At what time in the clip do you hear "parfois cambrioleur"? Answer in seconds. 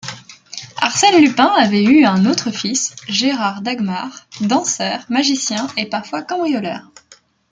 5.87-6.81